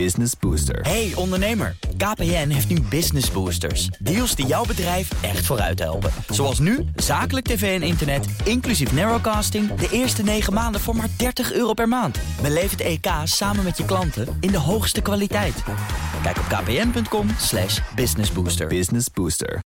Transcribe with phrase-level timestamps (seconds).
[0.00, 0.80] Business Booster.
[0.80, 3.86] Hey ondernemer, KPN heeft nu Business Boosters.
[3.86, 6.10] Deals die jouw bedrijf echt vooruit helpen.
[6.28, 9.74] Zoals nu, zakelijk tv en internet, inclusief narrowcasting...
[9.74, 12.18] de eerste 9 maanden voor maar 30 euro per maand.
[12.42, 15.62] Beleef het EK samen met je klanten in de hoogste kwaliteit.
[16.22, 18.66] Kijk op kpn.com slash businessbooster.
[18.66, 19.60] Business Booster.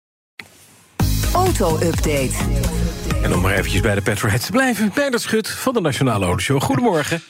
[1.33, 2.33] Auto-update.
[3.21, 4.91] En om maar eventjes bij de Petroheads te blijven...
[4.93, 6.61] Bernard Schut van de Nationale Autoshow.
[6.61, 7.21] Goedemorgen.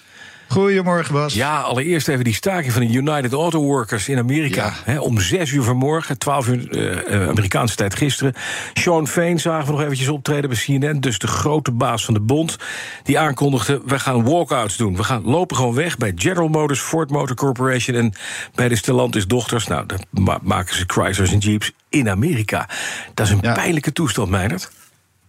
[0.47, 1.33] Goedemorgen, Bas.
[1.33, 4.73] Ja, allereerst even die staking van de United Auto Workers in Amerika.
[4.99, 8.33] Om 6 uur vanmorgen, 12 uur eh, eh, Amerikaanse tijd gisteren.
[8.73, 10.99] Sean Fain zagen we nog eventjes optreden bij CNN.
[10.99, 12.55] Dus de grote baas van de bond.
[13.03, 14.95] Die aankondigde, we gaan walkouts doen.
[14.95, 17.95] We gaan lopen gewoon weg bij General Motors, Ford Motor Corporation...
[17.97, 18.13] en
[18.55, 19.67] bij de Stellantis dochters.
[19.67, 22.69] Nou, dat ma- maken ze Chryslers en Jeeps in Amerika.
[23.13, 23.53] Dat is een Ja.
[23.53, 24.71] pijnlijke toestand, Meijnerd.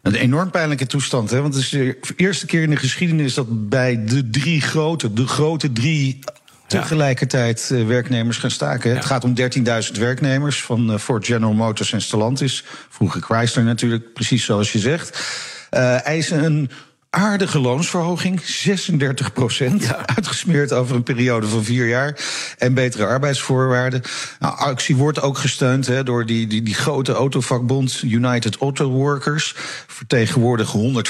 [0.06, 1.30] Een enorm pijnlijke toestand.
[1.30, 1.40] Hè?
[1.42, 5.26] Want het is de eerste keer in de geschiedenis dat bij de drie grote, de
[5.26, 6.18] grote drie.
[6.66, 8.94] tegelijkertijd eh, werknemers gaan staken.
[8.94, 12.64] Het gaat om 13.000 werknemers van eh, Ford General Motors en Stellantis.
[12.88, 15.20] Vroeger Chrysler natuurlijk, precies zoals je zegt.
[15.70, 16.70] Eh, eisen een
[17.10, 19.94] aardige loonsverhoging, 36 procent.
[20.16, 22.18] Uitgesmeerd over een periode van vier jaar.
[22.58, 24.02] En betere arbeidsvoorwaarden.
[24.38, 29.54] Nou, actie wordt ook gesteund hè, door die, die, die grote autovakbond United Auto Workers.
[29.86, 31.04] Vertegenwoordigen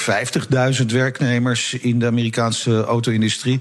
[0.80, 3.60] 150.000 werknemers in de Amerikaanse auto-industrie.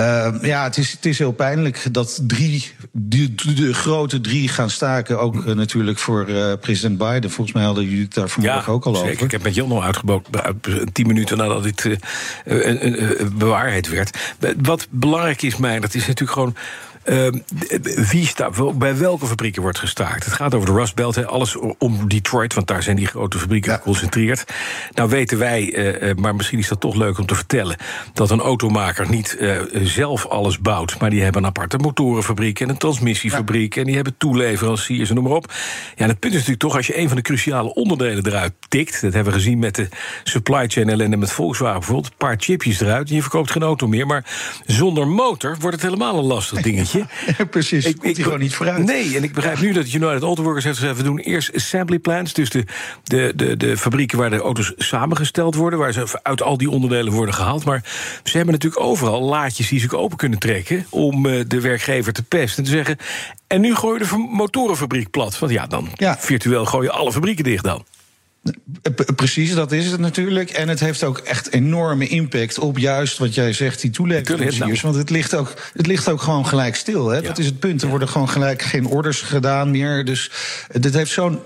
[0.00, 4.70] Uh, ja, het is, het is heel pijnlijk dat drie, de, de grote drie gaan
[4.70, 5.18] staken.
[5.20, 7.30] Ook uh, natuurlijk voor uh, president Biden.
[7.30, 9.10] Volgens mij hadden jullie het daar vanmorgen ook al zeker.
[9.10, 9.24] over.
[9.24, 11.98] Ik heb met Jan al uitgeboden, uit, tien minuten nadat dit
[13.32, 14.34] bewaarheid werd.
[14.62, 16.54] Wat belangrijk is, mij, dat is natuurlijk gewoon.
[17.10, 17.26] Uh,
[18.10, 18.30] wie
[18.74, 20.24] bij welke fabrieken wordt gestaakt?
[20.24, 23.38] Het gaat over de Rust Belt, he, alles om Detroit, want daar zijn die grote
[23.38, 23.76] fabrieken ja.
[23.76, 24.44] geconcentreerd.
[24.94, 27.76] Nou weten wij, uh, maar misschien is dat toch leuk om te vertellen,
[28.12, 32.68] dat een automaker niet uh, zelf alles bouwt, maar die hebben een aparte motorenfabriek en
[32.68, 33.80] een transmissiefabriek ja.
[33.80, 35.52] en die hebben toeleveranciers en noem maar op.
[35.94, 38.52] Ja, en het punt is natuurlijk toch, als je een van de cruciale onderdelen eruit
[38.68, 39.88] tikt, dat hebben we gezien met de
[40.24, 43.86] supply chain ellende met Volkswagen bijvoorbeeld, een paar chipjes eruit en je verkoopt geen auto
[43.86, 44.24] meer, maar
[44.66, 46.97] zonder motor wordt het helemaal een lastig dingetje.
[47.38, 48.84] Ja, precies, ik, komt hij gewoon niet vooruit.
[48.84, 50.96] Nee, en ik begrijp nu dat United Auto Workers heeft gezegd...
[50.96, 52.64] we doen eerst assembly plants, dus de,
[53.04, 54.18] de, de, de fabrieken...
[54.18, 57.64] waar de auto's samengesteld worden, waar ze uit al die onderdelen worden gehaald.
[57.64, 57.84] Maar
[58.24, 60.86] ze hebben natuurlijk overal laadjes die ze open kunnen trekken...
[60.90, 62.96] om uh, de werkgever te pesten en te zeggen...
[63.46, 65.38] en nu gooi je de motorenfabriek plat.
[65.38, 66.16] Want ja, dan ja.
[66.18, 67.84] virtueel gooi je alle fabrieken dicht dan.
[69.16, 70.50] Precies, dat is het natuurlijk.
[70.50, 74.80] En het heeft ook echt enorme impact op juist wat jij zegt, die toeleveranciers.
[74.80, 77.08] Want het ligt ook, het ligt ook gewoon gelijk stil.
[77.08, 77.16] Hè?
[77.16, 77.22] Ja.
[77.22, 77.82] Dat is het punt.
[77.82, 80.04] Er worden gewoon gelijk geen orders gedaan meer.
[80.04, 80.30] Dus
[80.72, 81.38] dit heeft zo'n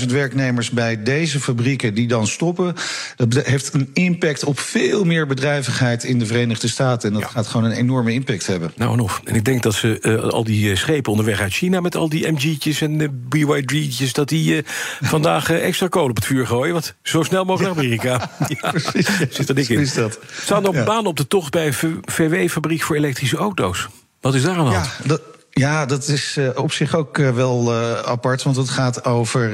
[0.00, 2.74] 13.000 werknemers bij deze fabrieken die dan stoppen.
[3.16, 7.08] Dat heeft een impact op veel meer bedrijvigheid in de Verenigde Staten.
[7.08, 7.28] En dat ja.
[7.28, 8.72] gaat gewoon een enorme impact hebben.
[8.76, 9.20] Nou en of.
[9.24, 12.30] En ik denk dat ze uh, al die schepen onderweg uit China met al die
[12.32, 14.62] MG'tjes en uh, BYD'tjes, dat die uh,
[15.14, 16.72] vandaag extra kolen op het vuur gooien.
[16.72, 18.30] Want zo snel mogelijk naar Amerika.
[18.60, 19.08] ja, precies.
[19.30, 19.88] Zit er dik in.
[19.94, 20.18] Dat.
[20.40, 20.84] Staan er ja.
[20.84, 23.88] banen op de tocht bij een VW-fabriek voor elektrische auto's?
[24.20, 24.86] Wat is daar aan de hand?
[24.86, 25.20] Ja, dat,
[25.58, 28.42] ja, dat is uh, op zich ook uh, wel uh, apart.
[28.42, 29.52] Want het gaat over,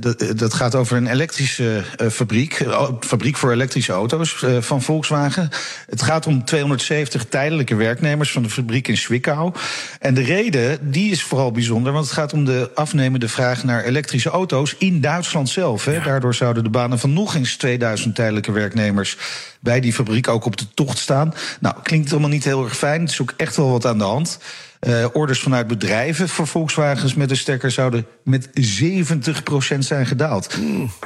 [0.00, 2.66] dat, dat, gaat over een elektrische fabriek.
[3.00, 5.48] fabriek voor elektrische auto's van Volkswagen.
[5.86, 9.52] Het gaat om 270 tijdelijke werknemers van de fabriek in Zwickau.
[10.00, 11.92] En de reden die is vooral bijzonder.
[11.92, 15.84] Want het gaat om de afnemende vraag naar elektrische auto's in Duitsland zelf.
[15.84, 16.00] Hè.
[16.00, 19.16] Daardoor zouden de banen van nog eens 2000 tijdelijke werknemers
[19.60, 21.34] bij die fabriek ook op de tocht staan.
[21.60, 23.00] Nou, klinkt allemaal niet heel erg fijn.
[23.00, 24.38] Het is ook echt wel wat aan de hand.
[24.80, 30.58] Uh, orders vanuit bedrijven voor Volkswagens met een stekker zouden met 70% zijn gedaald.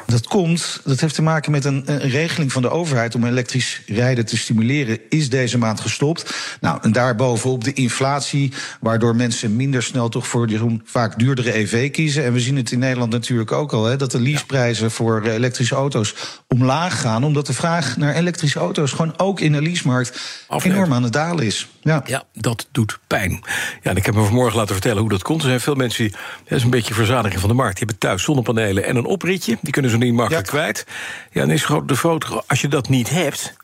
[0.06, 4.26] Dat komt, dat heeft te maken met een, regeling van de overheid om elektrisch rijden
[4.26, 6.34] te stimuleren, is deze maand gestopt.
[6.60, 11.90] Nou, en daarbovenop de inflatie, waardoor mensen minder snel toch voor die vaak duurdere EV
[11.90, 12.24] kiezen.
[12.24, 15.74] En we zien het in Nederland natuurlijk ook al, hè, dat de leaseprijzen voor elektrische
[15.74, 16.14] auto's
[16.52, 20.20] omlaag gaan, omdat de vraag naar elektrische auto's gewoon ook in de leasemarkt
[20.62, 21.68] enorm aan het dalen is.
[21.80, 22.02] Ja.
[22.06, 23.40] ja, dat doet pijn.
[23.82, 25.42] Ja, en ik heb me vanmorgen laten vertellen hoe dat komt.
[25.42, 26.12] Er zijn veel mensen die,
[26.44, 27.76] dat is een beetje verzadiging van de markt.
[27.76, 29.58] Die hebben thuis zonnepanelen en een opritje.
[29.60, 30.52] Die kunnen ze niet makkelijk ja.
[30.52, 30.86] kwijt.
[31.30, 33.54] Ja, dan is de foto, als je dat niet hebt.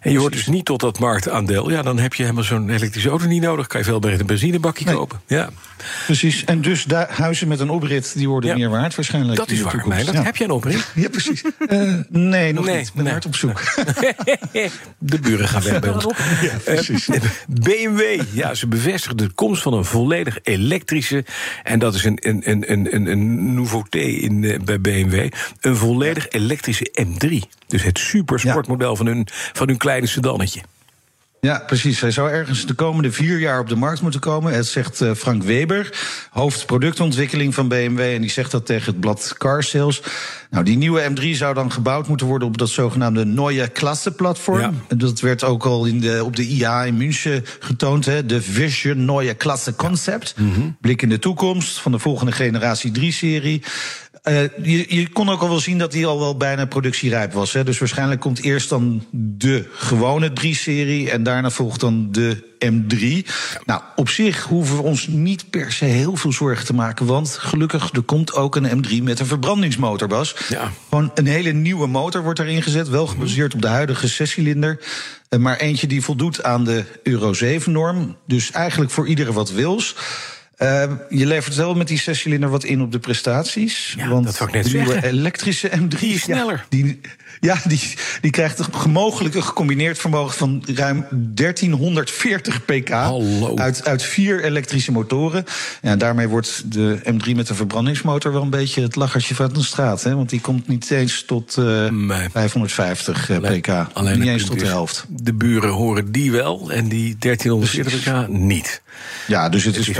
[0.00, 1.70] En je hoort dus niet tot dat marktaandeel.
[1.70, 3.66] Ja, dan heb je helemaal zo'n elektrische auto niet nodig.
[3.66, 4.94] Kan je veel beter een benzinebakje nee.
[4.94, 5.20] kopen.
[5.26, 5.50] Ja.
[6.04, 6.44] Precies.
[6.44, 8.56] En dus huizen met een oprit, die worden ja.
[8.56, 9.36] meer waard waarschijnlijk.
[9.38, 10.04] Dat is waar, mij.
[10.04, 10.22] Ja.
[10.22, 10.84] Heb jij een oprit?
[10.94, 11.42] Ja, precies.
[11.68, 12.86] uh, nee, nog nee, niet.
[12.86, 13.12] Ik ben nee.
[13.12, 13.62] hard op zoek.
[14.98, 16.06] de buren gaan weg bij ons.
[16.40, 17.08] Ja, precies.
[17.08, 17.16] Uh,
[17.48, 21.24] BMW, ja, ze bevestigen de komst van een volledig elektrische...
[21.62, 25.28] en dat is een, een, een, een, een nouveauté in, uh, bij BMW...
[25.60, 27.56] een volledig elektrische M3.
[27.66, 30.60] Dus het supersportmodel van hun, van hun kleine sedannetje.
[31.40, 32.00] Ja, precies.
[32.00, 34.52] Hij zou ergens de komende vier jaar op de markt moeten komen.
[34.52, 35.98] Het zegt uh, Frank Weber,
[36.30, 38.00] hoofd productontwikkeling van BMW.
[38.00, 40.02] En die zegt dat tegen het blad Car Sales.
[40.50, 44.60] Nou, die nieuwe M3 zou dan gebouwd moeten worden op dat zogenaamde Neue Klasse platform.
[44.60, 44.96] Ja.
[44.96, 48.04] Dat werd ook al in de, op de IA in München getoond.
[48.04, 48.26] Hè?
[48.26, 50.34] De Vision Neue Klasse Concept.
[50.36, 50.42] Ja.
[50.42, 50.76] Mm -hmm.
[50.80, 53.62] Blik in de toekomst van de volgende generatie 3-serie.
[54.28, 57.52] Uh, je, je, kon ook al wel zien dat die al wel bijna productierijp was.
[57.52, 57.64] Hè?
[57.64, 61.10] Dus waarschijnlijk komt eerst dan de gewone 3-serie...
[61.10, 63.30] en daarna volgt dan de M3.
[63.64, 67.06] Nou, op zich hoeven we ons niet per se heel veel zorgen te maken...
[67.06, 70.36] want gelukkig, er komt ook een M3 met een verbrandingsmotor, Bas.
[70.48, 70.70] Ja.
[70.88, 72.88] Gewoon een hele nieuwe motor wordt erin gezet...
[72.88, 74.80] wel gebaseerd op de huidige zescilinder...
[75.38, 78.16] maar eentje die voldoet aan de Euro 7-norm.
[78.26, 79.94] Dus eigenlijk voor iedereen wat wils...
[80.62, 83.94] Uh, je levert wel met die zescilinder wat in op de prestaties.
[83.96, 85.08] Ja, want dat ik net de nieuwe zeggen.
[85.08, 86.54] elektrische M3 Die is sneller.
[86.54, 87.00] Ja, die,
[87.40, 87.80] ja, die,
[88.20, 92.88] die krijgt een mogelijk een gecombineerd vermogen van ruim 1340 pk.
[92.88, 93.56] Hallo.
[93.56, 95.44] Uit, uit vier elektrische motoren.
[95.82, 99.62] Ja, daarmee wordt de M3 met de verbrandingsmotor wel een beetje het lachertje van de
[99.62, 100.02] straat.
[100.02, 100.14] Hè?
[100.14, 102.28] Want die komt niet eens tot uh, Nee.
[102.32, 103.68] 550 Alleen- pk.
[103.92, 105.04] alleen niet eens tot de helft.
[105.08, 108.82] De buren horen die wel en die 1340 pk niet.
[109.26, 109.96] Ja, dus het is is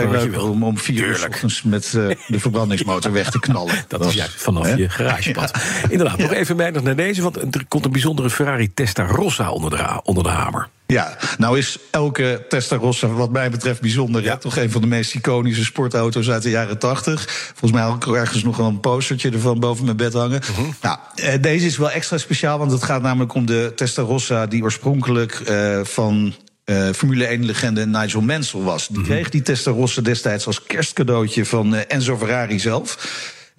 [0.51, 3.85] om om vier uur ochtends met uh, de verbrandingsmotor weg te knallen.
[3.89, 4.75] Dat is juist vanaf hè?
[4.75, 5.51] je garagepad.
[5.89, 10.01] Inderdaad, nog even weinig naar deze, want er komt een bijzondere Ferrari Testarossa onder de,
[10.03, 10.69] onder de hamer.
[10.87, 14.23] Ja, nou is elke Testarossa wat mij betreft bijzonder.
[14.23, 14.37] Ja.
[14.37, 17.25] Toch een van de meest iconische sportauto's uit de jaren 80.
[17.29, 20.41] Volgens mij had ik ergens nog wel een postertje ervan boven mijn bed hangen.
[20.81, 24.47] Nou, eh, deze is wel extra speciaal, want het gaat namelijk om de Testarossa...
[24.47, 26.35] die oorspronkelijk eh, van
[26.67, 28.89] eh, Formule 1-legende Nigel Mansell was.
[28.89, 32.99] Die kreeg die Testarossa destijds als kerstcadeautje van eh, Enzo Ferrari zelf...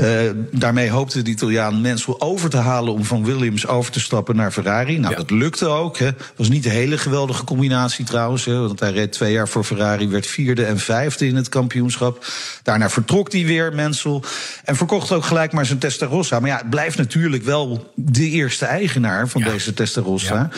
[0.03, 0.19] Uh,
[0.51, 4.51] daarmee hoopte de Italiaan Mansell over te halen om van Williams over te stappen naar
[4.51, 4.97] Ferrari.
[4.97, 5.17] Nou, Ja.
[5.17, 5.97] dat lukte ook.
[5.97, 6.09] Hè.
[6.35, 8.45] Was niet een hele geweldige combinatie trouwens.
[8.45, 12.25] Hè, want hij reed twee jaar voor Ferrari, werd vierde en vijfde in het kampioenschap.
[12.63, 14.19] Daarna vertrok hij weer, Mansell.
[14.63, 16.39] En verkocht ook gelijk maar zijn Testarossa.
[16.39, 19.49] Maar ja, het blijft natuurlijk wel de eerste eigenaar van Ja.
[19.49, 20.35] deze Testarossa.
[20.35, 20.49] Ja.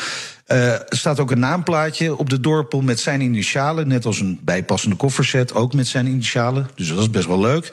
[0.49, 3.87] Eh, er staat ook een naamplaatje op de dorpel met zijn initialen.
[3.87, 6.69] Net als een bijpassende kofferset, ook met zijn initialen.
[6.75, 7.69] Dus dat is best wel leuk.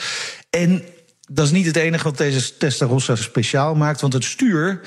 [0.50, 0.82] En
[1.31, 4.00] dat is niet het enige wat deze Testarossa speciaal maakt.
[4.00, 4.81] Want het stuur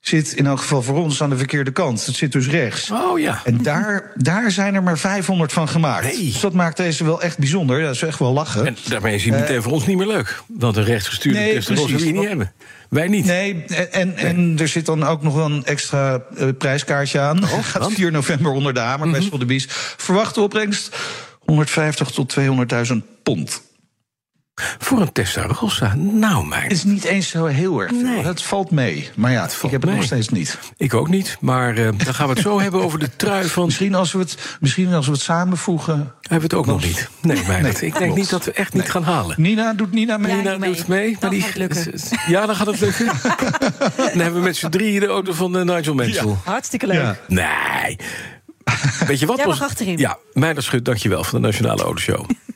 [0.00, 2.06] zit in elk geval voor ons aan de verkeerde kant.
[2.06, 2.90] Het zit dus rechts.
[2.90, 3.40] Oh ja.
[3.44, 6.04] En daar, daar zijn er maar 500 van gemaakt.
[6.04, 6.24] Nee.
[6.24, 7.80] Dus dat maakt deze wel echt bijzonder.
[7.80, 8.66] Dat is echt wel lachen.
[8.66, 10.42] En daarmee is hij meteen voor ons niet meer leuk.
[10.46, 12.02] Want een rechtsgestuurde Nee, precies.
[12.04, 12.52] je niet hebben.
[12.88, 13.24] Wij niet.
[13.24, 17.46] Nee, en, en, en er zit dan ook nog wel een extra eh, prijskaartje aan.
[17.46, 17.90] Gaat want?
[17.90, 18.00] Mhm.
[18.00, 19.66] 4 november onder de hamer bij Sotheby's.
[19.96, 20.96] Verwachte opbrengst
[21.38, 22.36] 150 tot
[22.90, 23.62] 200.000 pond.
[24.78, 25.94] Voor een Testarossa.
[25.96, 26.62] Nou, mijn.
[26.62, 28.02] Het is niet eens zo heel erg veel.
[28.02, 28.24] Nee.
[28.24, 29.10] Het valt mee.
[29.16, 30.58] Maar ja, ik valt heb het nog steeds niet.
[30.76, 31.36] Ik ook niet.
[31.40, 33.64] Maar eh, dan gaan we het zo hebben over de trui van.
[33.64, 35.96] Misschien als we het, misschien als we het samenvoegen.
[35.96, 37.08] Hebben we het ook nog niet.
[37.20, 37.62] Nee, mijn.
[37.62, 38.14] Nee, ik denk klopt.
[38.14, 39.36] niet dat we echt niet gaan halen.
[39.38, 40.34] Nina, doet Nina mee?
[40.34, 40.74] Nina niet mee.
[40.74, 41.10] doet mee.
[41.10, 42.18] Dan maar die, gaat het lukken.
[42.26, 43.06] Ja, dan gaat het lukken.
[43.96, 46.36] dan hebben we met z'n drieën de auto van eh, Nigel Mansell.
[46.44, 46.96] Hartstikke leuk.
[46.96, 47.16] Ja.
[47.28, 47.96] Nee.
[49.06, 49.36] Weet je wat?
[49.36, 49.98] Jij mag achterin.
[49.98, 52.26] Ja, Meijner Schut, dankjewel van de Nationale Autoshow.